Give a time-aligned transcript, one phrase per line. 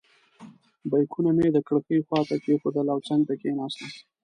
[0.91, 3.89] بیکونه مې د کړکۍ خواته کېښودل او څنګ ته کېناستم.